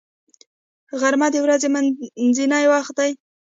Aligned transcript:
غرمه 0.99 1.27
د 1.33 1.37
ورځې 1.45 1.67
منځنی 1.75 2.65
وخت 2.73 2.93
دی 2.99 3.11